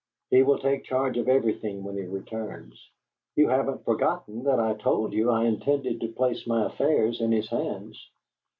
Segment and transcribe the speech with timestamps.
[0.31, 2.89] He will take charge of everything when he returns.
[3.35, 7.49] You haven't forgotten that I told you I intended to place my affairs in his
[7.51, 8.03] hands?"